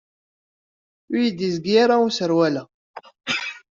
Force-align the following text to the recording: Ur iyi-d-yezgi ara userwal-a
Ur 1.11 1.17
iyi-d-yezgi 1.19 1.73
ara 1.83 2.03
userwal-a 2.05 2.63